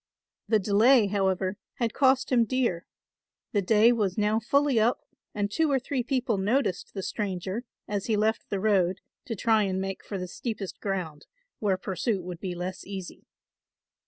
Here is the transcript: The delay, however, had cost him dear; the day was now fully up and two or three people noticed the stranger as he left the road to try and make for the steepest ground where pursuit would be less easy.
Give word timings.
The 0.47 0.57
delay, 0.57 1.05
however, 1.05 1.57
had 1.75 1.93
cost 1.93 2.31
him 2.31 2.43
dear; 2.45 2.87
the 3.51 3.61
day 3.61 3.91
was 3.91 4.17
now 4.17 4.39
fully 4.39 4.79
up 4.79 5.01
and 5.35 5.51
two 5.51 5.69
or 5.71 5.77
three 5.77 6.01
people 6.01 6.39
noticed 6.39 6.95
the 6.95 7.03
stranger 7.03 7.65
as 7.87 8.07
he 8.07 8.17
left 8.17 8.49
the 8.49 8.59
road 8.59 9.01
to 9.25 9.35
try 9.35 9.61
and 9.61 9.79
make 9.79 10.03
for 10.03 10.17
the 10.17 10.27
steepest 10.27 10.79
ground 10.79 11.27
where 11.59 11.77
pursuit 11.77 12.23
would 12.23 12.39
be 12.39 12.55
less 12.55 12.83
easy. 12.83 13.27